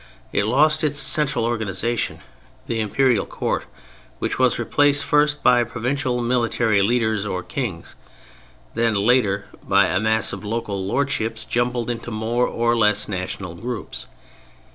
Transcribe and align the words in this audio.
It 0.33 0.45
lost 0.47 0.83
its 0.83 0.97
central 0.99 1.45
organization, 1.45 2.21
the 2.65 2.79
Imperial 2.79 3.27
Court 3.27 3.65
(which 4.17 4.39
was 4.39 4.57
replaced 4.57 5.05
first 5.05 5.43
by 5.43 5.63
provincial 5.63 6.23
military 6.23 6.81
leaders 6.81 7.23
or 7.23 7.43
"kings," 7.43 7.95
then, 8.73 8.95
later, 8.95 9.45
by 9.63 9.85
a 9.89 9.99
mass 9.99 10.33
of 10.33 10.43
local 10.43 10.83
lordships 10.83 11.45
jumbled 11.45 11.91
into 11.91 12.09
more 12.09 12.47
or 12.47 12.75
less 12.75 13.07
national 13.07 13.53
groups). 13.53 14.07